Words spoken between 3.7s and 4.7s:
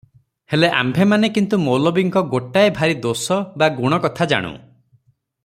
ଗୁଣ କଥା ଜାଣୁ